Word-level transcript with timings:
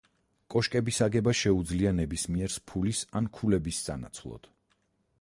კოშკების 0.53 1.01
აგება 1.07 1.33
შეუძლია 1.41 1.93
ნებისმიერს 1.99 2.57
ფულის 2.73 3.05
ან 3.21 3.31
ქულების 3.39 3.87
სანაცვლოდ. 3.89 4.55